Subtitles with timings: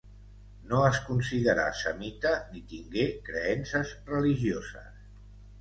[0.71, 4.93] No es considerà semita ni tingué creences religioses.